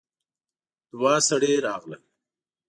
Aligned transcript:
دوه 0.91 1.13
سړي 1.27 1.51
راغلل. 1.65 2.01